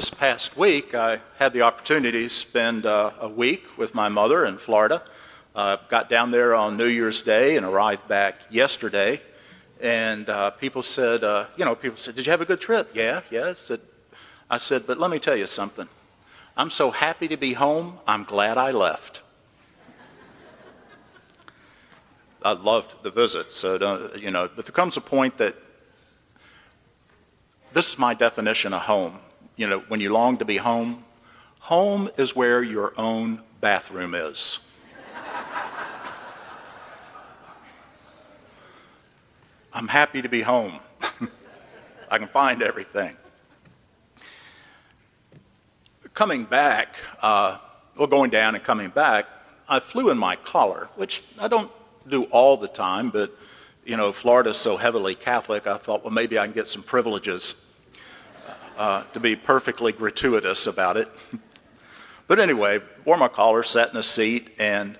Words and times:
this 0.00 0.08
past 0.08 0.56
week, 0.56 0.94
I 0.94 1.20
had 1.38 1.52
the 1.52 1.60
opportunity 1.60 2.22
to 2.22 2.30
spend 2.30 2.86
uh, 2.86 3.10
a 3.20 3.28
week 3.28 3.66
with 3.76 3.94
my 3.94 4.08
mother 4.08 4.46
in 4.46 4.56
Florida. 4.56 5.02
Uh, 5.54 5.76
got 5.90 6.08
down 6.08 6.30
there 6.30 6.54
on 6.54 6.78
New 6.78 6.86
Year's 6.86 7.20
Day 7.20 7.58
and 7.58 7.66
arrived 7.66 8.08
back 8.08 8.36
yesterday. 8.48 9.20
And 9.78 10.26
uh, 10.30 10.52
people 10.52 10.82
said, 10.82 11.22
uh, 11.22 11.48
you 11.54 11.66
know, 11.66 11.74
people 11.74 11.98
said, 11.98 12.16
"Did 12.16 12.24
you 12.24 12.30
have 12.30 12.40
a 12.40 12.46
good 12.46 12.62
trip?" 12.62 12.88
Yeah, 12.94 13.20
yeah. 13.30 13.48
I 13.48 13.52
said, 13.52 13.80
I 14.48 14.56
said, 14.56 14.86
but 14.86 14.98
let 14.98 15.10
me 15.10 15.18
tell 15.18 15.36
you 15.36 15.44
something. 15.44 15.86
I'm 16.56 16.70
so 16.70 16.90
happy 16.90 17.28
to 17.28 17.36
be 17.36 17.52
home. 17.52 17.98
I'm 18.06 18.24
glad 18.24 18.56
I 18.56 18.70
left. 18.70 19.20
I 22.42 22.52
loved 22.52 23.02
the 23.02 23.10
visit, 23.10 23.52
so 23.52 23.76
don't, 23.76 24.16
you 24.16 24.30
know. 24.30 24.48
But 24.56 24.64
there 24.64 24.72
comes 24.72 24.96
a 24.96 25.02
point 25.02 25.36
that 25.36 25.56
this 27.74 27.90
is 27.90 27.98
my 27.98 28.14
definition 28.14 28.72
of 28.72 28.80
home. 28.80 29.18
You 29.60 29.66
know, 29.66 29.80
when 29.88 30.00
you 30.00 30.10
long 30.10 30.38
to 30.38 30.46
be 30.46 30.56
home, 30.56 31.04
home 31.58 32.08
is 32.16 32.34
where 32.34 32.62
your 32.62 32.94
own 32.96 33.42
bathroom 33.60 34.14
is. 34.14 34.60
I'm 39.74 39.86
happy 39.86 40.22
to 40.22 40.30
be 40.30 40.40
home. 40.40 40.80
I 42.10 42.16
can 42.16 42.28
find 42.28 42.62
everything. 42.62 43.14
Coming 46.14 46.44
back, 46.44 46.96
uh, 47.20 47.58
well, 47.98 48.06
going 48.06 48.30
down 48.30 48.54
and 48.54 48.64
coming 48.64 48.88
back, 48.88 49.26
I 49.68 49.78
flew 49.78 50.08
in 50.08 50.16
my 50.16 50.36
collar, 50.36 50.88
which 50.96 51.22
I 51.38 51.48
don't 51.48 51.70
do 52.08 52.24
all 52.30 52.56
the 52.56 52.66
time, 52.66 53.10
but 53.10 53.30
you 53.84 53.98
know, 53.98 54.10
Florida's 54.10 54.56
so 54.56 54.78
heavily 54.78 55.14
Catholic, 55.14 55.66
I 55.66 55.76
thought, 55.76 56.02
well, 56.02 56.14
maybe 56.14 56.38
I 56.38 56.46
can 56.46 56.54
get 56.54 56.66
some 56.66 56.82
privileges 56.82 57.56
uh, 58.80 59.04
to 59.12 59.20
be 59.20 59.36
perfectly 59.36 59.92
gratuitous 59.92 60.66
about 60.66 60.96
it. 60.96 61.06
but 62.26 62.40
anyway, 62.40 62.80
wore 63.04 63.18
my 63.18 63.28
collar, 63.28 63.62
sat 63.62 63.90
in 63.90 63.96
a 63.98 64.02
seat, 64.02 64.48
and 64.58 64.98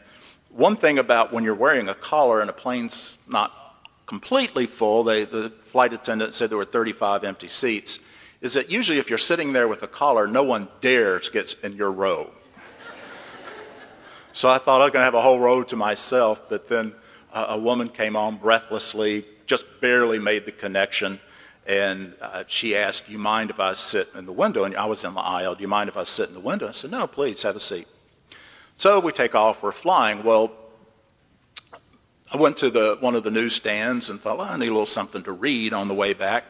one 0.51 0.77
thing 0.77 0.99
about 0.99 1.33
when 1.33 1.45
you're 1.45 1.55
wearing 1.55 1.89
a 1.89 1.95
collar 1.95 2.43
and 2.43 2.51
a 2.51 2.53
plane's 2.53 3.17
not 3.27 3.79
completely 4.05 4.67
full, 4.67 5.03
they, 5.03 5.25
the 5.25 5.49
flight 5.63 5.95
attendant 5.95 6.35
said 6.35 6.51
there 6.51 6.59
were 6.59 6.67
35 6.67 7.25
empty 7.25 7.49
seats, 7.49 8.01
is 8.43 8.53
that 8.53 8.69
usually 8.69 8.99
if 8.99 9.09
you're 9.09 9.17
sitting 9.19 9.55
there 9.55 9.67
with 9.67 9.83
a 9.83 9.89
collar, 9.89 10.27
no 10.27 10.43
one 10.43 10.69
dares 10.83 11.31
get 11.31 11.55
in 11.63 11.75
your 11.75 11.91
row. 11.91 12.31
so 14.35 14.51
I 14.51 14.59
thought 14.59 14.83
I 14.83 14.85
was 14.85 14.93
going 14.93 15.01
to 15.01 15.05
have 15.05 15.15
a 15.15 15.23
whole 15.23 15.41
row 15.41 15.63
to 15.63 15.77
myself, 15.77 16.51
but 16.51 16.69
then 16.69 16.95
a 17.33 17.59
woman 17.59 17.89
came 17.89 18.15
on 18.15 18.37
breathlessly, 18.37 19.25
just 19.47 19.65
barely 19.81 20.19
made 20.19 20.45
the 20.45 20.53
connection, 20.53 21.19
and 21.71 22.15
uh, 22.21 22.43
she 22.49 22.75
asked, 22.75 23.07
Do 23.07 23.13
you 23.13 23.19
mind 23.19 23.49
if 23.49 23.61
I 23.61 23.75
sit 23.75 24.09
in 24.17 24.27
the 24.27 24.33
window? 24.33 24.65
And 24.65 24.77
I 24.77 24.87
was 24.87 25.05
in 25.05 25.15
the 25.15 25.21
aisle. 25.21 25.55
Do 25.55 25.63
you 25.63 25.69
mind 25.69 25.89
if 25.89 25.97
I 25.97 26.03
sit 26.03 26.27
in 26.27 26.35
the 26.35 26.41
window? 26.41 26.67
I 26.67 26.73
said, 26.73 26.91
No, 26.91 27.07
please, 27.07 27.43
have 27.43 27.55
a 27.55 27.61
seat. 27.61 27.87
So 28.77 28.99
we 28.99 29.13
take 29.13 29.37
off, 29.37 29.63
we're 29.63 29.71
flying. 29.71 30.25
Well, 30.25 30.51
I 32.33 32.39
went 32.39 32.57
to 32.57 32.71
the, 32.71 32.97
one 32.99 33.15
of 33.15 33.23
the 33.23 33.31
newsstands 33.31 34.11
and 34.11 34.21
thought, 34.21 34.39
well, 34.39 34.49
I 34.49 34.57
need 34.57 34.67
a 34.67 34.73
little 34.73 34.85
something 34.85 35.23
to 35.23 35.33
read 35.33 35.73
on 35.73 35.87
the 35.87 35.95
way 35.95 36.13
back. 36.13 36.45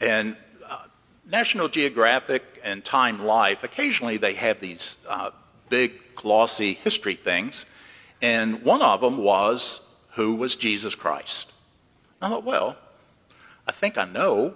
And 0.00 0.36
uh, 0.68 0.84
National 1.26 1.68
Geographic 1.68 2.44
and 2.62 2.84
Time 2.84 3.24
Life, 3.24 3.64
occasionally 3.64 4.18
they 4.18 4.34
have 4.34 4.60
these 4.60 4.98
uh, 5.08 5.30
big, 5.68 6.14
glossy 6.14 6.74
history 6.74 7.16
things. 7.16 7.66
And 8.22 8.62
one 8.62 8.82
of 8.82 9.00
them 9.00 9.16
was 9.16 9.80
who 10.12 10.36
was 10.36 10.54
Jesus 10.54 10.94
Christ? 10.94 11.52
I 12.22 12.28
thought, 12.28 12.44
well, 12.44 12.76
I 13.66 13.72
think 13.72 13.98
I 13.98 14.04
know. 14.04 14.54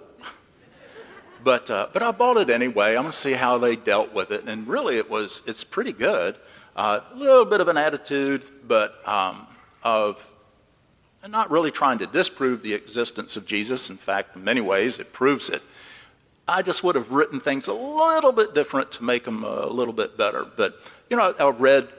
But, 1.43 1.69
uh, 1.69 1.89
but 1.93 2.01
I 2.01 2.11
bought 2.11 2.37
it 2.37 2.49
anyway. 2.49 2.95
I'm 2.95 3.03
going 3.03 3.11
to 3.11 3.17
see 3.17 3.33
how 3.33 3.59
they 3.59 3.75
dealt 3.75 4.13
with 4.13 4.31
it. 4.31 4.45
And 4.47 4.67
really, 4.67 4.97
it 4.97 5.09
was, 5.09 5.43
it's 5.45 5.63
pretty 5.63 5.93
good. 5.93 6.35
Uh, 6.75 7.01
a 7.13 7.15
little 7.15 7.45
bit 7.45 7.61
of 7.61 7.67
an 7.67 7.77
attitude, 7.77 8.41
but 8.67 9.07
um, 9.07 9.45
of 9.83 10.33
not 11.27 11.51
really 11.51 11.71
trying 11.71 11.99
to 11.99 12.07
disprove 12.07 12.63
the 12.63 12.73
existence 12.73 13.37
of 13.37 13.45
Jesus. 13.45 13.89
In 13.91 13.97
fact, 13.97 14.35
in 14.35 14.43
many 14.43 14.61
ways, 14.61 14.99
it 14.99 15.13
proves 15.13 15.49
it. 15.49 15.61
I 16.47 16.61
just 16.61 16.83
would 16.83 16.95
have 16.95 17.11
written 17.11 17.39
things 17.39 17.67
a 17.67 17.73
little 17.73 18.31
bit 18.31 18.53
different 18.53 18.91
to 18.93 19.03
make 19.03 19.23
them 19.23 19.43
a 19.43 19.67
little 19.67 19.93
bit 19.93 20.17
better. 20.17 20.45
But, 20.45 20.79
you 21.09 21.17
know, 21.17 21.33
I 21.39 21.49
read 21.49 21.89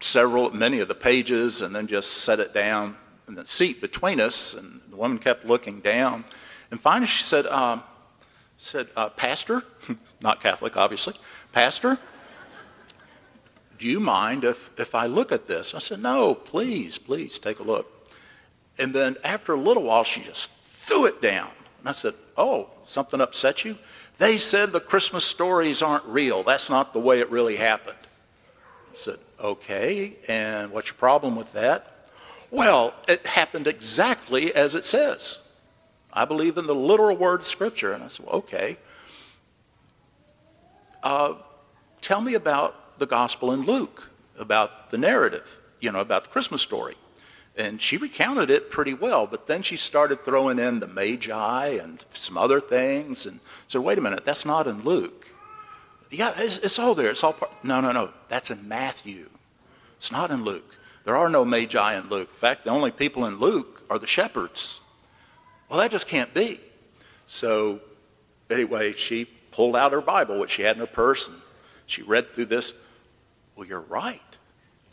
several, 0.00 0.50
many 0.50 0.80
of 0.80 0.88
the 0.88 0.94
pages 0.94 1.62
and 1.62 1.74
then 1.74 1.86
just 1.86 2.10
set 2.12 2.40
it 2.40 2.52
down 2.52 2.96
in 3.28 3.34
the 3.34 3.46
seat 3.46 3.80
between 3.80 4.20
us. 4.20 4.54
And 4.54 4.80
the 4.90 4.96
woman 4.96 5.18
kept 5.18 5.44
looking 5.44 5.80
down. 5.80 6.24
And 6.70 6.80
finally 6.80 7.06
she 7.06 7.22
said, 7.22 7.46
um, 7.46 7.82
said 8.58 8.88
uh, 8.96 9.10
Pastor, 9.10 9.62
not 10.20 10.42
Catholic, 10.42 10.76
obviously, 10.76 11.14
Pastor, 11.52 11.98
do 13.78 13.88
you 13.88 14.00
mind 14.00 14.44
if, 14.44 14.70
if 14.78 14.94
I 14.94 15.06
look 15.06 15.32
at 15.32 15.48
this? 15.48 15.74
I 15.74 15.78
said, 15.78 16.00
No, 16.00 16.34
please, 16.34 16.98
please 16.98 17.38
take 17.38 17.58
a 17.58 17.62
look. 17.62 17.92
And 18.78 18.94
then 18.94 19.16
after 19.24 19.52
a 19.52 19.60
little 19.60 19.82
while, 19.82 20.04
she 20.04 20.22
just 20.22 20.50
threw 20.72 21.06
it 21.06 21.20
down. 21.20 21.50
And 21.80 21.88
I 21.88 21.92
said, 21.92 22.14
Oh, 22.36 22.70
something 22.86 23.20
upset 23.20 23.64
you? 23.64 23.76
They 24.18 24.38
said 24.38 24.72
the 24.72 24.80
Christmas 24.80 25.24
stories 25.24 25.82
aren't 25.82 26.04
real. 26.06 26.42
That's 26.42 26.70
not 26.70 26.92
the 26.92 27.00
way 27.00 27.20
it 27.20 27.30
really 27.30 27.56
happened. 27.56 27.98
I 28.92 28.96
said, 28.96 29.18
Okay, 29.40 30.16
and 30.28 30.72
what's 30.72 30.88
your 30.88 30.96
problem 30.96 31.36
with 31.36 31.52
that? 31.52 32.08
Well, 32.50 32.94
it 33.08 33.26
happened 33.26 33.66
exactly 33.66 34.54
as 34.54 34.74
it 34.74 34.86
says. 34.86 35.38
I 36.16 36.24
believe 36.24 36.56
in 36.56 36.66
the 36.66 36.74
literal 36.74 37.14
word 37.14 37.40
of 37.40 37.46
Scripture. 37.46 37.92
And 37.92 38.02
I 38.02 38.08
said, 38.08 38.24
well, 38.24 38.36
okay. 38.36 38.78
Uh, 41.02 41.34
tell 42.00 42.22
me 42.22 42.34
about 42.34 42.98
the 42.98 43.06
gospel 43.06 43.52
in 43.52 43.62
Luke, 43.62 44.10
about 44.38 44.90
the 44.90 44.96
narrative, 44.96 45.60
you 45.78 45.92
know, 45.92 46.00
about 46.00 46.24
the 46.24 46.30
Christmas 46.30 46.62
story. 46.62 46.96
And 47.54 47.80
she 47.80 47.98
recounted 47.98 48.50
it 48.50 48.70
pretty 48.70 48.94
well, 48.94 49.26
but 49.26 49.46
then 49.46 49.62
she 49.62 49.76
started 49.76 50.24
throwing 50.24 50.58
in 50.58 50.80
the 50.80 50.86
Magi 50.86 51.66
and 51.66 52.04
some 52.12 52.36
other 52.38 52.60
things 52.60 53.26
and 53.26 53.40
said, 53.68 53.82
wait 53.82 53.98
a 53.98 54.00
minute, 54.00 54.24
that's 54.24 54.44
not 54.46 54.66
in 54.66 54.82
Luke. 54.82 55.28
Yeah, 56.10 56.32
it's, 56.38 56.58
it's 56.58 56.78
all 56.78 56.94
there. 56.94 57.10
It's 57.10 57.24
all 57.24 57.34
part. 57.34 57.52
No, 57.62 57.80
no, 57.80 57.92
no. 57.92 58.10
That's 58.28 58.50
in 58.50 58.66
Matthew. 58.66 59.28
It's 59.98 60.12
not 60.12 60.30
in 60.30 60.44
Luke. 60.44 60.76
There 61.04 61.16
are 61.16 61.28
no 61.28 61.44
Magi 61.44 61.98
in 61.98 62.08
Luke. 62.08 62.28
In 62.28 62.34
fact, 62.34 62.64
the 62.64 62.70
only 62.70 62.90
people 62.90 63.26
in 63.26 63.38
Luke 63.38 63.82
are 63.90 63.98
the 63.98 64.06
shepherds. 64.06 64.80
Well, 65.68 65.80
that 65.80 65.90
just 65.90 66.08
can't 66.08 66.32
be. 66.32 66.60
So, 67.26 67.80
anyway, 68.50 68.92
she 68.92 69.26
pulled 69.50 69.74
out 69.74 69.92
her 69.92 70.00
Bible, 70.00 70.38
which 70.38 70.52
she 70.52 70.62
had 70.62 70.76
in 70.76 70.80
her 70.80 70.86
purse, 70.86 71.28
and 71.28 71.36
she 71.86 72.02
read 72.02 72.32
through 72.32 72.46
this. 72.46 72.72
Well, 73.56 73.66
you're 73.66 73.80
right. 73.80 74.20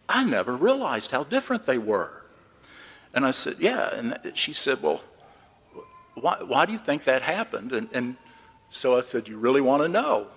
I 0.08 0.24
never 0.24 0.56
realized 0.56 1.12
how 1.12 1.24
different 1.24 1.66
they 1.66 1.78
were. 1.78 2.24
And 3.14 3.26
I 3.26 3.32
said, 3.32 3.58
Yeah. 3.60 3.94
And 3.94 4.18
she 4.34 4.54
said, 4.54 4.82
Well, 4.82 5.02
why, 6.16 6.42
why 6.42 6.66
do 6.66 6.72
you 6.72 6.80
think 6.80 7.04
that 7.06 7.22
happened? 7.22 7.74
And, 7.74 7.90
and 7.94 8.16
so 8.70 8.98
I 8.98 9.02
said, 9.02 9.28
You 9.28 9.38
really 9.38 9.62
want 9.62 9.84
to 9.84 9.90
know? 9.90 10.28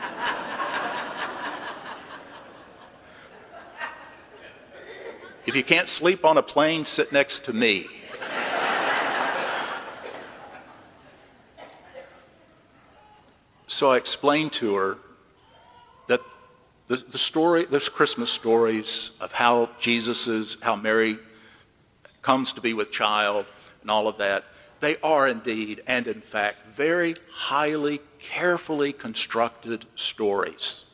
if 5.46 5.54
you 5.54 5.62
can't 5.62 5.88
sleep 5.88 6.24
on 6.24 6.38
a 6.38 6.42
plane, 6.42 6.86
sit 6.86 7.12
next 7.12 7.44
to 7.46 7.52
me. 7.52 7.86
So 13.70 13.92
I 13.92 13.98
explained 13.98 14.52
to 14.54 14.74
her 14.74 14.98
that 16.08 16.20
the, 16.88 16.96
the 16.96 17.16
story, 17.16 17.66
there's 17.66 17.88
Christmas 17.88 18.28
stories 18.28 19.12
of 19.20 19.30
how 19.30 19.70
Jesus 19.78 20.26
is, 20.26 20.56
how 20.60 20.74
Mary 20.74 21.18
comes 22.20 22.50
to 22.54 22.60
be 22.60 22.74
with 22.74 22.90
child 22.90 23.46
and 23.80 23.90
all 23.90 24.08
of 24.08 24.18
that. 24.18 24.44
They 24.80 24.96
are 25.04 25.28
indeed, 25.28 25.84
and 25.86 26.08
in 26.08 26.20
fact, 26.20 26.66
very 26.66 27.14
highly, 27.30 28.00
carefully 28.18 28.92
constructed 28.92 29.86
stories. 29.94 30.84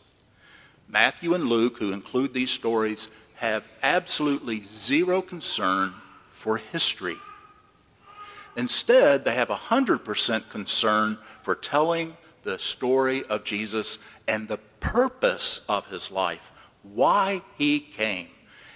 Matthew 0.86 1.32
and 1.32 1.44
Luke, 1.44 1.78
who 1.78 1.92
include 1.92 2.34
these 2.34 2.50
stories, 2.50 3.08
have 3.36 3.64
absolutely 3.82 4.62
zero 4.64 5.22
concern 5.22 5.94
for 6.26 6.58
history. 6.58 7.16
Instead, 8.54 9.24
they 9.24 9.34
have 9.34 9.48
100% 9.48 10.50
concern 10.50 11.16
for 11.42 11.54
telling 11.54 12.18
the 12.46 12.58
story 12.58 13.24
of 13.26 13.44
Jesus 13.44 13.98
and 14.26 14.48
the 14.48 14.56
purpose 14.80 15.60
of 15.68 15.86
his 15.88 16.10
life, 16.10 16.52
why 16.82 17.42
he 17.58 17.80
came. 17.80 18.28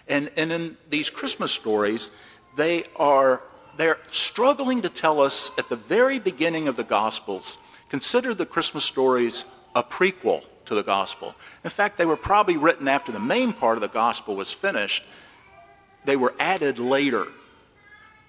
And, 0.08 0.30
and 0.36 0.52
in 0.52 0.76
these 0.90 1.08
Christmas 1.08 1.52
stories, 1.52 2.10
they 2.56 2.84
are 2.96 3.40
they're 3.76 3.98
struggling 4.10 4.82
to 4.82 4.90
tell 4.90 5.20
us 5.20 5.50
at 5.56 5.70
the 5.70 5.76
very 5.76 6.18
beginning 6.18 6.68
of 6.68 6.76
the 6.76 6.84
Gospels, 6.84 7.56
consider 7.88 8.34
the 8.34 8.44
Christmas 8.44 8.84
stories 8.84 9.46
a 9.74 9.82
prequel 9.82 10.42
to 10.66 10.74
the 10.74 10.82
Gospel. 10.82 11.34
In 11.64 11.70
fact, 11.70 11.96
they 11.96 12.04
were 12.04 12.16
probably 12.16 12.58
written 12.58 12.88
after 12.88 13.10
the 13.10 13.20
main 13.20 13.54
part 13.54 13.78
of 13.78 13.80
the 13.80 13.88
Gospel 13.88 14.36
was 14.36 14.52
finished. 14.52 15.04
They 16.04 16.16
were 16.16 16.34
added 16.38 16.78
later. 16.78 17.26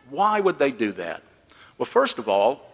Why 0.10 0.40
would 0.40 0.58
they 0.58 0.72
do 0.72 0.94
that? 0.94 1.24
Well, 1.78 1.86
first 1.86 2.18
of 2.18 2.30
all, 2.30 2.71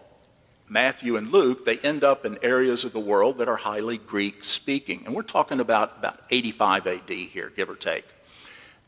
Matthew 0.70 1.16
and 1.16 1.32
Luke, 1.32 1.66
they 1.66 1.78
end 1.80 2.04
up 2.04 2.26
in 2.26 2.38
areas 2.42 2.84
of 2.84 2.92
the 2.92 3.00
world 3.00 3.38
that 3.38 3.48
are 3.48 3.56
highly 3.56 3.98
Greek 3.98 4.44
speaking. 4.44 5.04
And 5.06 5.16
we're 5.16 5.22
talking 5.22 5.60
about 5.60 5.98
about 6.00 6.22
85 6.30 6.88
AD 6.88 7.10
here, 7.10 7.52
give 7.56 7.70
or 7.70 7.76
take. 7.76 8.06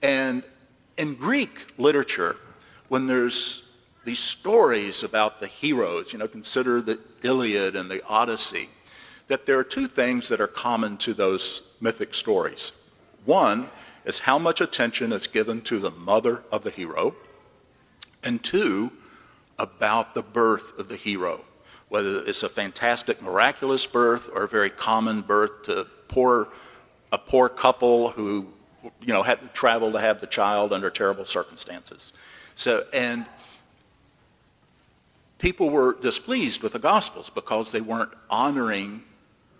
And 0.01 0.43
in 0.97 1.15
Greek 1.15 1.67
literature, 1.77 2.35
when 2.89 3.05
there's 3.05 3.63
these 4.03 4.19
stories 4.19 5.03
about 5.03 5.39
the 5.39 5.47
heroes, 5.47 6.11
you 6.11 6.19
know, 6.19 6.27
consider 6.27 6.81
the 6.81 6.99
Iliad 7.23 7.75
and 7.75 7.89
the 7.89 8.03
Odyssey, 8.05 8.69
that 9.27 9.45
there 9.45 9.57
are 9.59 9.63
two 9.63 9.87
things 9.87 10.27
that 10.29 10.41
are 10.41 10.47
common 10.47 10.97
to 10.97 11.13
those 11.13 11.61
mythic 11.79 12.13
stories. 12.13 12.71
One 13.25 13.69
is 14.05 14.19
how 14.19 14.39
much 14.39 14.59
attention 14.59 15.13
is 15.13 15.27
given 15.27 15.61
to 15.61 15.79
the 15.79 15.91
mother 15.91 16.43
of 16.51 16.63
the 16.63 16.71
hero, 16.71 17.15
and 18.23 18.43
two, 18.43 18.91
about 19.57 20.15
the 20.15 20.21
birth 20.21 20.77
of 20.79 20.87
the 20.87 20.95
hero, 20.95 21.41
whether 21.89 22.23
it's 22.25 22.43
a 22.43 22.49
fantastic, 22.49 23.21
miraculous 23.21 23.85
birth 23.85 24.29
or 24.33 24.43
a 24.43 24.47
very 24.47 24.69
common 24.69 25.21
birth 25.21 25.63
to 25.63 25.85
poor, 26.07 26.47
a 27.11 27.17
poor 27.17 27.49
couple 27.49 28.09
who, 28.11 28.47
you 29.01 29.13
know, 29.13 29.23
had 29.23 29.41
to 29.41 29.47
travel 29.47 29.91
to 29.91 29.99
have 29.99 30.21
the 30.21 30.27
child 30.27 30.71
under 30.71 30.89
terrible 30.89 31.25
circumstances. 31.25 32.13
So, 32.55 32.85
and 32.93 33.25
people 35.39 35.69
were 35.69 35.97
displeased 35.99 36.61
with 36.61 36.73
the 36.73 36.79
Gospels 36.79 37.29
because 37.29 37.71
they 37.71 37.81
weren't 37.81 38.11
honoring 38.29 39.03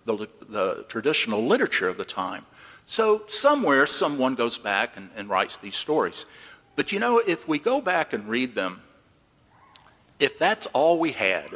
the, 0.06 0.28
the 0.50 0.86
traditional 0.88 1.46
literature 1.46 1.88
of 1.88 1.98
the 1.98 2.06
time. 2.06 2.46
So 2.86 3.24
somewhere 3.28 3.86
someone 3.86 4.36
goes 4.36 4.58
back 4.58 4.98
and, 4.98 5.10
and 5.16 5.30
writes 5.30 5.58
these 5.58 5.76
stories. 5.76 6.26
But 6.76 6.92
you 6.92 7.00
know, 7.00 7.20
if 7.20 7.48
we 7.48 7.60
go 7.60 7.82
back 7.82 8.14
and 8.14 8.28
read 8.28 8.56
them, 8.56 8.82
if 10.20 10.38
that's 10.38 10.68
all 10.68 11.00
we 11.00 11.14
had, 11.14 11.50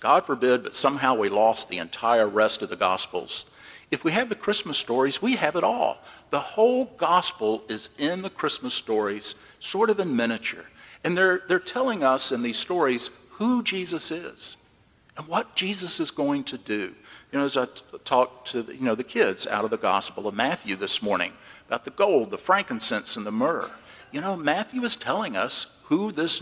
God 0.00 0.26
forbid, 0.26 0.62
but 0.62 0.76
somehow 0.76 1.14
we 1.14 1.28
lost 1.28 1.68
the 1.68 1.78
entire 1.78 2.28
rest 2.28 2.60
of 2.62 2.68
the 2.68 2.76
Gospels, 2.76 3.46
if 3.90 4.04
we 4.04 4.12
have 4.12 4.28
the 4.30 4.34
Christmas 4.34 4.78
stories, 4.78 5.20
we 5.20 5.36
have 5.36 5.54
it 5.54 5.64
all. 5.64 5.98
The 6.30 6.40
whole 6.40 6.86
Gospel 6.96 7.62
is 7.68 7.90
in 7.98 8.22
the 8.22 8.30
Christmas 8.30 8.72
stories, 8.72 9.34
sort 9.60 9.90
of 9.90 10.00
in 10.00 10.16
miniature. 10.16 10.64
And 11.04 11.16
they're, 11.16 11.42
they're 11.46 11.58
telling 11.58 12.02
us 12.02 12.32
in 12.32 12.42
these 12.42 12.56
stories 12.56 13.10
who 13.32 13.62
Jesus 13.62 14.10
is 14.10 14.56
and 15.16 15.26
what 15.26 15.54
Jesus 15.54 16.00
is 16.00 16.10
going 16.10 16.44
to 16.44 16.58
do. 16.58 16.94
You 17.32 17.38
know, 17.38 17.44
as 17.44 17.56
I 17.56 17.66
t- 17.66 17.82
talked 18.04 18.48
to 18.52 18.62
the, 18.62 18.74
you 18.74 18.82
know, 18.82 18.94
the 18.94 19.04
kids 19.04 19.46
out 19.46 19.64
of 19.64 19.70
the 19.70 19.76
Gospel 19.76 20.26
of 20.26 20.34
Matthew 20.34 20.76
this 20.76 21.02
morning 21.02 21.32
about 21.66 21.84
the 21.84 21.90
gold, 21.90 22.30
the 22.30 22.38
frankincense, 22.38 23.16
and 23.16 23.26
the 23.26 23.32
myrrh, 23.32 23.70
you 24.10 24.20
know, 24.20 24.36
Matthew 24.36 24.84
is 24.84 24.96
telling 24.96 25.36
us 25.36 25.66
who 25.84 26.12
this 26.12 26.40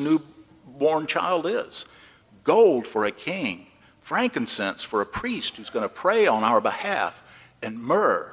newborn 0.72 1.06
child 1.06 1.46
is. 1.46 1.84
Gold 2.44 2.86
for 2.86 3.04
a 3.04 3.12
king, 3.12 3.66
frankincense 4.00 4.82
for 4.82 5.00
a 5.00 5.06
priest 5.06 5.56
who's 5.56 5.70
going 5.70 5.88
to 5.88 5.94
pray 5.94 6.26
on 6.26 6.44
our 6.44 6.60
behalf, 6.60 7.22
and 7.62 7.78
myrrh, 7.78 8.32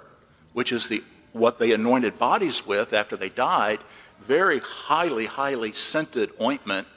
which 0.54 0.72
is 0.72 0.88
the, 0.88 1.04
what 1.34 1.60
they 1.60 1.72
anointed 1.72 2.18
bodies 2.18 2.66
with 2.66 2.94
after 2.94 3.18
they 3.18 3.30
died, 3.30 3.80
very 4.26 4.60
highly, 4.60 5.26
highly 5.26 5.72
scented 5.72 6.32
ointment 6.42 6.88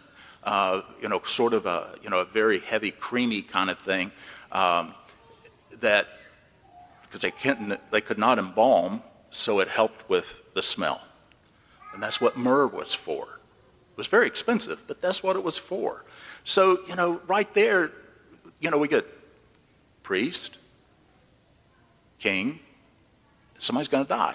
uh, 0.43 0.81
you 1.03 1.09
know, 1.09 1.21
sort 1.27 1.53
of 1.53 1.67
a, 1.67 1.95
you 2.03 2.09
know, 2.09 2.21
a 2.21 2.25
very 2.25 2.61
heavy, 2.61 2.91
creamy 2.91 3.43
kind 3.43 3.69
of 3.69 3.79
thing 3.79 4.11
um, 4.53 4.95
that, 5.81 6.07
because 7.03 7.21
they, 7.21 7.31
couldn't, 7.31 7.79
they 7.91 8.01
could 8.01 8.19
not 8.19 8.39
embalm, 8.39 9.03
so 9.31 9.61
it 9.61 9.69
helped 9.69 10.09
with 10.09 10.41
the 10.55 10.63
smell. 10.63 11.03
And 11.93 12.03
that's 12.03 12.21
what 12.23 12.39
myrrh 12.39 12.69
was 12.69 12.95
for. 12.95 13.40
It 13.93 13.97
was 13.97 14.07
very 14.07 14.27
expensive, 14.27 14.85
but 14.87 15.01
that's 15.01 15.23
what 15.23 15.37
it 15.37 15.43
was 15.43 15.59
for. 15.59 16.05
So, 16.45 16.81
you 16.87 16.97
know, 16.97 17.21
right 17.27 17.53
there, 17.55 17.93
you 18.61 18.71
know, 18.71 18.79
we 18.79 18.89
get 18.89 19.07
priest, 20.03 20.59
king, 22.19 22.61
somebody's 23.59 23.89
going 23.89 24.05
to 24.05 24.09
die. 24.09 24.35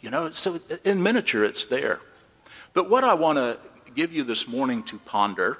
You 0.00 0.10
know, 0.10 0.30
so 0.30 0.60
in 0.84 1.02
miniature, 1.02 1.44
it's 1.44 1.66
there. 1.66 2.00
But 2.72 2.88
what 2.88 3.04
I 3.04 3.14
want 3.14 3.36
to 3.36 3.58
give 3.94 4.12
you 4.12 4.24
this 4.24 4.48
morning 4.48 4.82
to 4.84 4.98
ponder 4.98 5.58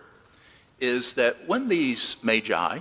is 0.79 1.15
that 1.15 1.47
when 1.47 1.69
these 1.69 2.17
magi, 2.23 2.79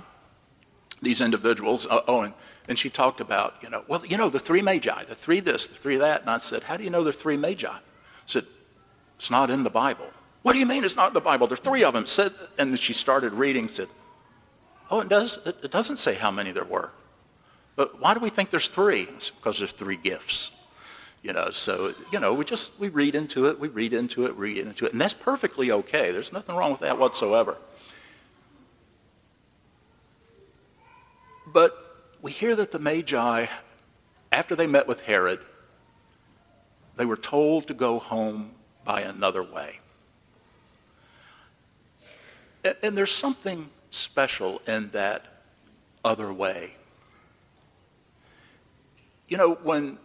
these 1.02 1.20
individuals, 1.20 1.86
uh, 1.86 2.00
oh, 2.08 2.22
and, 2.22 2.34
and 2.68 2.78
she 2.78 2.88
talked 2.88 3.20
about, 3.20 3.56
you 3.62 3.68
know, 3.68 3.84
well, 3.88 4.04
you 4.06 4.16
know, 4.16 4.30
the 4.30 4.38
three 4.38 4.62
magi, 4.62 5.04
the 5.04 5.14
three 5.14 5.40
this, 5.40 5.66
the 5.66 5.74
three 5.74 5.96
that. 5.96 6.22
And 6.22 6.30
I 6.30 6.38
said, 6.38 6.62
how 6.62 6.76
do 6.76 6.84
you 6.84 6.90
know 6.90 7.04
they're 7.04 7.12
three 7.12 7.36
magi? 7.36 7.68
I 7.68 7.80
said, 8.26 8.46
it's 9.16 9.30
not 9.30 9.50
in 9.50 9.64
the 9.64 9.70
Bible. 9.70 10.06
What 10.42 10.54
do 10.54 10.58
you 10.58 10.66
mean 10.66 10.84
it's 10.84 10.96
not 10.96 11.08
in 11.08 11.14
the 11.14 11.20
Bible? 11.20 11.46
There 11.46 11.54
are 11.54 11.56
three 11.56 11.84
of 11.84 11.94
them. 11.94 12.06
Said, 12.06 12.32
and 12.58 12.70
then 12.70 12.78
she 12.78 12.92
started 12.92 13.32
reading, 13.34 13.68
said, 13.68 13.88
oh, 14.90 15.00
it, 15.00 15.08
does, 15.08 15.38
it 15.44 15.70
doesn't 15.70 15.98
say 15.98 16.14
how 16.14 16.30
many 16.30 16.52
there 16.52 16.64
were. 16.64 16.90
But 17.76 18.00
why 18.00 18.14
do 18.14 18.20
we 18.20 18.30
think 18.30 18.50
there's 18.50 18.68
three? 18.68 19.02
It's 19.16 19.30
because 19.30 19.58
there's 19.58 19.72
three 19.72 19.96
gifts. 19.96 20.52
You 21.22 21.34
know, 21.34 21.50
so, 21.50 21.92
you 22.10 22.18
know, 22.18 22.32
we 22.32 22.46
just, 22.46 22.72
we 22.78 22.88
read 22.88 23.14
into 23.14 23.46
it, 23.46 23.60
we 23.60 23.68
read 23.68 23.92
into 23.92 24.24
it, 24.24 24.34
read 24.36 24.56
into 24.56 24.86
it, 24.86 24.92
and 24.92 25.00
that's 25.00 25.12
perfectly 25.12 25.70
okay. 25.70 26.12
There's 26.12 26.32
nothing 26.32 26.56
wrong 26.56 26.70
with 26.70 26.80
that 26.80 26.98
whatsoever. 26.98 27.58
But 31.46 31.76
we 32.22 32.32
hear 32.32 32.56
that 32.56 32.70
the 32.70 32.78
Magi, 32.78 33.46
after 34.32 34.56
they 34.56 34.66
met 34.66 34.86
with 34.86 35.02
Herod, 35.02 35.40
they 36.96 37.04
were 37.04 37.16
told 37.16 37.66
to 37.66 37.74
go 37.74 37.98
home 37.98 38.52
by 38.84 39.02
another 39.02 39.42
way. 39.42 39.79
And, 42.64 42.96
there's 42.96 43.12
something 43.12 43.70
special 43.90 44.60
in 44.66 44.90
that 44.90 45.24
other 46.04 46.32
way. 46.32 46.74
You 49.28 49.36
know, 49.36 49.54
when 49.62 49.98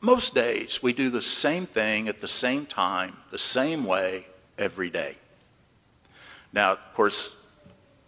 most 0.00 0.34
days, 0.34 0.82
we 0.82 0.92
do 0.92 1.10
the 1.10 1.22
same 1.22 1.66
thing 1.66 2.08
at 2.08 2.18
the 2.18 2.28
same 2.28 2.66
time, 2.66 3.16
the 3.30 3.38
same 3.38 3.84
way, 3.84 4.26
every 4.58 4.90
day. 4.90 5.16
Now, 6.52 6.72
of 6.72 6.94
course, 6.94 7.36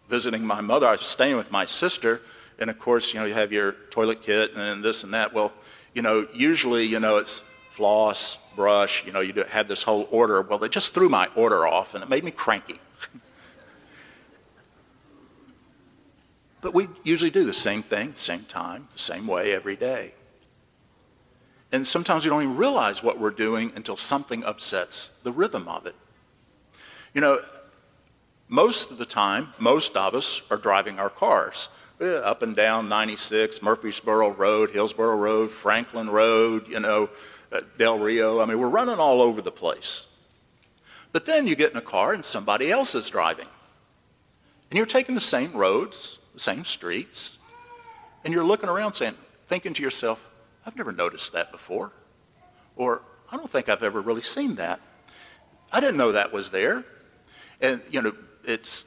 visiting 0.09 0.45
my 0.45 0.61
mother, 0.61 0.87
I 0.87 0.93
was 0.93 1.01
staying 1.01 1.37
with 1.37 1.51
my 1.51 1.65
sister, 1.65 2.21
and 2.59 2.71
of 2.71 2.79
course, 2.79 3.13
you 3.13 3.21
know, 3.21 3.27
you 3.27 3.35
have 3.35 3.53
your 3.53 3.73
toilet 3.91 4.23
kit 4.23 4.53
and 4.55 4.85
this 4.85 5.05
and 5.05 5.15
that. 5.15 5.33
Well, 5.33 5.53
you 5.95 6.03
know, 6.03 6.27
usually, 6.35 6.85
you 6.85 7.01
know, 7.01 7.17
it's 7.17 7.43
floss, 7.71 8.39
brush, 8.55 9.05
you 9.05 9.13
know, 9.13 9.21
you 9.21 9.35
have 9.49 9.69
this 9.69 9.83
whole 9.83 10.09
order. 10.11 10.43
Well, 10.43 10.59
they 10.59 10.69
just 10.69 10.95
threw 10.95 11.09
my 11.09 11.29
order 11.35 11.67
off, 11.67 11.95
and 11.95 12.03
it 12.03 12.09
made 12.09 12.25
me 12.25 12.31
cranky. 12.31 12.79
But 16.67 16.75
we 16.75 16.89
usually 17.05 17.31
do 17.31 17.45
the 17.45 17.55
same 17.55 17.81
thing, 17.81 18.11
the 18.11 18.19
same 18.19 18.43
time, 18.43 18.89
the 18.93 18.99
same 18.99 19.29
way 19.29 19.53
every 19.53 19.77
day. 19.77 20.13
And 21.71 21.87
sometimes 21.87 22.25
we 22.25 22.31
don't 22.31 22.43
even 22.43 22.57
realize 22.57 23.05
what 23.05 23.21
we're 23.21 23.31
doing 23.31 23.71
until 23.77 23.97
something 23.97 24.43
upsets 24.43 25.13
the 25.23 25.31
rhythm 25.31 25.69
of 25.69 25.87
it. 25.87 25.95
You 27.15 27.21
know, 27.21 27.41
most 28.49 28.91
of 28.91 28.99
the 28.99 29.07
time, 29.07 29.53
most 29.61 29.97
of 29.97 30.17
us 30.17 30.43
are 30.51 30.57
driving 30.57 30.99
our 30.99 31.09
cars 31.09 31.69
up 32.01 32.43
and 32.43 32.57
down 32.57 32.89
96, 32.89 33.63
Murfreesboro 33.63 34.31
Road, 34.31 34.71
Hillsboro 34.71 35.15
Road, 35.15 35.53
Franklin 35.53 36.11
Road, 36.11 36.67
you 36.67 36.81
know, 36.81 37.09
uh, 37.53 37.61
Del 37.79 38.01
Rio. 38.01 38.41
I 38.41 38.47
mean, 38.47 38.59
we're 38.59 38.67
running 38.67 38.99
all 38.99 39.23
over 39.23 39.41
the 39.41 39.53
place. 39.53 40.07
But 41.13 41.27
then 41.27 41.47
you 41.47 41.55
get 41.55 41.71
in 41.71 41.77
a 41.77 41.81
car 41.81 42.13
and 42.13 42.25
somebody 42.25 42.73
else 42.73 42.97
is 42.97 43.09
driving. 43.09 43.47
And 44.69 44.77
you're 44.77 44.85
taking 44.85 45.15
the 45.15 45.21
same 45.21 45.53
roads, 45.53 46.19
same 46.37 46.65
streets, 46.65 47.39
and 48.25 48.33
you're 48.33 48.45
looking 48.45 48.69
around 48.69 48.95
saying, 48.95 49.15
thinking 49.47 49.75
to 49.75 49.83
yourself, 49.83 50.29
I've 50.65 50.77
never 50.77 50.93
noticed 50.93 51.33
that 51.33 51.53
before. 51.53 51.93
Or, 52.77 53.03
I 53.31 53.37
don't 53.37 53.51
think 53.51 53.69
I've 53.69 53.83
ever 53.83 54.01
really 54.01 54.23
seen 54.23 54.57
that. 54.57 54.81
I 55.73 55.81
didn't 55.81 55.97
know 55.97 56.13
that 56.13 56.33
was 56.33 56.51
there. 56.51 56.85
And, 57.61 57.81
you 57.91 58.03
know, 58.03 58.13
it's 58.45 58.85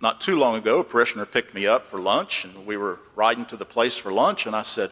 not 0.00 0.20
too 0.20 0.36
long 0.36 0.56
ago, 0.56 0.80
a 0.80 0.84
parishioner 0.84 1.26
picked 1.26 1.54
me 1.54 1.66
up 1.66 1.86
for 1.86 1.98
lunch, 1.98 2.44
and 2.44 2.66
we 2.66 2.76
were 2.76 3.00
riding 3.14 3.46
to 3.46 3.56
the 3.56 3.64
place 3.64 3.96
for 3.96 4.12
lunch, 4.12 4.46
and 4.46 4.54
I 4.54 4.62
said, 4.62 4.90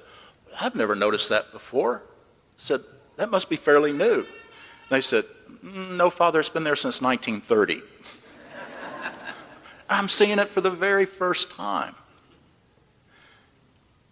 I've 0.61 0.75
never 0.75 0.94
noticed 0.94 1.28
that 1.28 1.52
before. 1.52 2.02
I 2.06 2.58
said, 2.58 2.80
that 3.16 3.30
must 3.30 3.49
be 3.49 3.56
fairly 3.56 3.92
new. 3.92 4.20
And 4.20 4.90
they 4.90 5.00
said, 5.00 5.25
mm, 5.64 5.96
no, 5.96 6.11
Father, 6.11 6.40
it's 6.40 6.49
been 6.49 6.64
there 6.64 6.76
since 6.76 7.00
1930. 7.00 7.82
I'm 9.88 10.09
seeing 10.09 10.38
it 10.38 10.49
for 10.49 10.61
the 10.61 10.71
very 10.71 11.05
first 11.05 11.50
time. 11.50 11.95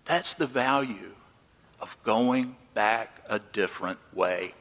That's 0.05 0.35
the 0.35 0.47
value 0.47 1.13
of 1.81 1.97
going 2.05 2.57
back 2.75 3.23
a 3.29 3.39
different 3.39 3.99
way. 4.13 4.55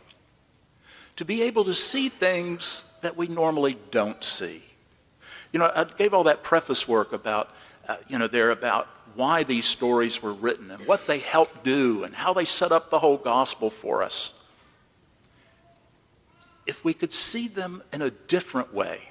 To 1.18 1.26
be 1.26 1.44
able 1.44 1.66
to 1.66 1.74
see 1.74 2.10
things 2.10 2.86
that 3.02 3.18
we 3.18 3.28
normally 3.28 3.78
don't 3.92 4.24
see. 4.24 4.64
You 5.52 5.60
know, 5.60 5.72
I 5.76 5.84
gave 5.84 6.14
all 6.14 6.24
that 6.24 6.44
preface 6.44 6.88
work 6.88 7.14
about, 7.14 7.50
uh, 7.88 7.98
you 8.08 8.18
know, 8.18 8.28
there 8.28 8.52
about 8.52 8.88
why 9.16 9.44
these 9.44 9.66
stories 9.66 10.24
were 10.24 10.34
written 10.34 10.72
and 10.72 10.88
what 10.88 11.06
they 11.06 11.20
helped 11.20 11.64
do 11.64 12.04
and 12.06 12.16
how 12.16 12.34
they 12.34 12.46
set 12.46 12.72
up 12.72 12.90
the 12.90 13.00
whole 13.00 13.18
gospel 13.18 13.70
for 13.70 14.02
us. 14.02 14.34
If 16.66 16.86
we 16.86 16.94
could 16.94 17.14
see 17.14 17.48
them 17.48 17.84
in 17.92 18.02
a 18.02 18.10
different 18.10 18.74
way, 18.74 19.11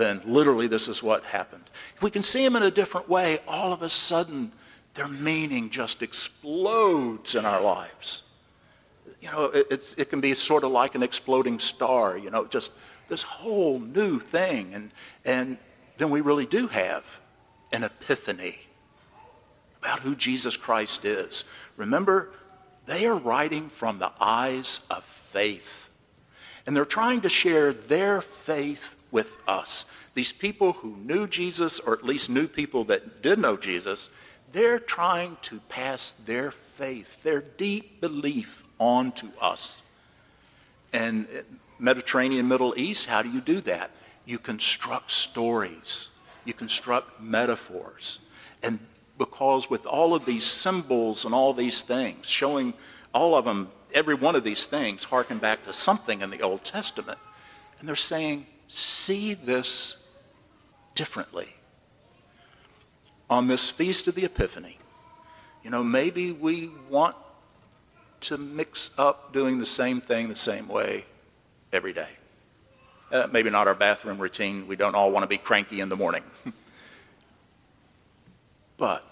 then 0.00 0.20
literally 0.24 0.66
this 0.66 0.88
is 0.88 1.02
what 1.02 1.24
happened. 1.24 1.64
If 1.94 2.02
we 2.02 2.10
can 2.10 2.22
see 2.22 2.42
them 2.42 2.56
in 2.56 2.62
a 2.62 2.70
different 2.70 3.08
way, 3.08 3.40
all 3.46 3.72
of 3.72 3.82
a 3.82 3.88
sudden 3.88 4.52
their 4.94 5.08
meaning 5.08 5.70
just 5.70 6.02
explodes 6.02 7.34
in 7.34 7.44
our 7.44 7.60
lives. 7.60 8.22
You 9.20 9.30
know, 9.30 9.44
it, 9.44 9.94
it, 9.96 10.08
can 10.08 10.20
be 10.20 10.34
sort 10.34 10.64
of 10.64 10.72
like 10.72 10.94
an 10.94 11.02
exploding 11.02 11.58
star, 11.58 12.16
you 12.16 12.30
know, 12.30 12.46
just 12.46 12.72
this 13.08 13.22
whole 13.22 13.78
new 13.78 14.18
thing. 14.18 14.72
And, 14.74 14.90
and 15.24 15.58
then 15.98 16.10
we 16.10 16.22
really 16.22 16.46
do 16.46 16.68
have 16.68 17.04
an 17.72 17.84
epiphany 17.84 18.58
about 19.82 20.00
who 20.00 20.14
Jesus 20.14 20.56
Christ 20.56 21.04
is. 21.04 21.44
Remember, 21.76 22.30
they 22.86 23.06
are 23.06 23.16
writing 23.16 23.68
from 23.68 23.98
the 23.98 24.10
eyes 24.20 24.80
of 24.90 25.04
faith. 25.04 25.90
And 26.66 26.74
they're 26.74 26.84
trying 26.84 27.20
to 27.22 27.28
share 27.28 27.72
their 27.72 28.20
faith 28.20 28.96
with 29.10 29.36
us. 29.46 29.86
These 30.14 30.32
people 30.32 30.72
who 30.72 30.96
knew 30.96 31.26
Jesus, 31.26 31.80
or 31.80 31.94
at 31.94 32.04
least 32.04 32.30
knew 32.30 32.46
people 32.46 32.84
that 32.84 33.22
did 33.22 33.38
know 33.38 33.56
Jesus, 33.56 34.10
they're 34.52 34.78
trying 34.78 35.36
to 35.42 35.60
pass 35.68 36.12
their 36.26 36.50
faith, 36.50 37.22
their 37.22 37.40
deep 37.40 38.00
belief 38.00 38.64
on 38.78 39.12
to 39.12 39.30
us. 39.40 39.82
And 40.92 41.26
Mediterranean 41.78 42.48
Middle 42.48 42.74
East, 42.76 43.06
how 43.06 43.22
do 43.22 43.30
you 43.30 43.40
do 43.40 43.60
that? 43.62 43.90
You 44.26 44.38
construct 44.38 45.10
stories, 45.10 46.08
you 46.44 46.52
construct 46.52 47.20
metaphors. 47.20 48.18
And 48.62 48.78
because 49.18 49.70
with 49.70 49.86
all 49.86 50.14
of 50.14 50.24
these 50.24 50.44
symbols 50.44 51.24
and 51.24 51.34
all 51.34 51.52
these 51.52 51.82
things, 51.82 52.26
showing 52.26 52.74
all 53.12 53.34
of 53.34 53.44
them, 53.44 53.70
every 53.92 54.14
one 54.14 54.34
of 54.34 54.44
these 54.44 54.66
things 54.66 55.04
harken 55.04 55.38
back 55.38 55.64
to 55.64 55.72
something 55.72 56.22
in 56.22 56.30
the 56.30 56.42
Old 56.42 56.64
Testament. 56.64 57.18
And 57.78 57.88
they're 57.88 57.96
saying, 57.96 58.46
see 58.70 59.34
this 59.34 59.96
differently 60.94 61.48
on 63.28 63.46
this 63.46 63.70
feast 63.70 64.08
of 64.08 64.14
the 64.14 64.24
Epiphany, 64.24 64.78
you 65.62 65.70
know, 65.70 65.82
maybe 65.82 66.32
we 66.32 66.70
want 66.88 67.16
to 68.20 68.38
mix 68.38 68.90
up 68.98 69.32
doing 69.32 69.58
the 69.58 69.66
same 69.66 70.00
thing 70.00 70.28
the 70.28 70.36
same 70.36 70.68
way 70.68 71.04
every 71.72 71.92
day. 71.92 72.08
Uh, 73.10 73.26
maybe 73.32 73.50
not 73.50 73.66
our 73.66 73.74
bathroom 73.74 74.18
routine. 74.18 74.66
We 74.68 74.76
don't 74.76 74.94
all 74.94 75.10
want 75.10 75.24
to 75.24 75.28
be 75.28 75.38
cranky 75.38 75.80
in 75.80 75.88
the 75.88 75.96
morning. 75.96 76.22
but 78.76 79.04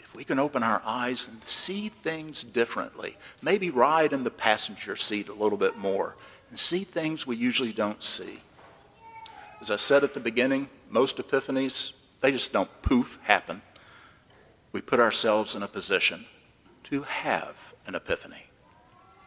if 0.00 0.14
we 0.16 0.24
can 0.24 0.38
open 0.38 0.62
our 0.62 0.82
eyes 0.84 1.28
and 1.28 1.42
see 1.44 1.90
things 1.90 2.42
differently, 2.42 3.16
maybe 3.40 3.70
ride 3.70 4.12
in 4.12 4.24
the 4.24 4.30
passenger 4.30 4.96
seat 4.96 5.28
a 5.28 5.34
little 5.34 5.58
bit 5.58 5.76
more 5.76 6.16
and 6.50 6.58
see 6.58 6.82
things 6.82 7.26
we 7.26 7.36
usually 7.36 7.72
don't 7.72 8.02
see. 8.02 8.40
As 9.64 9.70
I 9.70 9.76
said 9.76 10.04
at 10.04 10.12
the 10.12 10.20
beginning, 10.20 10.68
most 10.90 11.16
epiphanies 11.16 11.94
they 12.20 12.30
just 12.30 12.52
don't 12.52 12.68
poof 12.82 13.18
happen. 13.22 13.62
We 14.72 14.82
put 14.82 15.00
ourselves 15.00 15.54
in 15.54 15.62
a 15.62 15.68
position 15.68 16.26
to 16.82 17.04
have 17.04 17.72
an 17.86 17.94
epiphany. 17.94 18.50